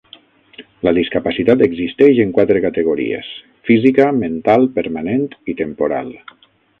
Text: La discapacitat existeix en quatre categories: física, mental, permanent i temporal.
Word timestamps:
La 0.87 0.93
discapacitat 0.99 1.59
existeix 1.65 2.21
en 2.23 2.31
quatre 2.39 2.63
categories: 2.65 3.29
física, 3.71 4.07
mental, 4.23 4.69
permanent 4.79 5.25
i 5.55 5.59
temporal. 5.65 6.11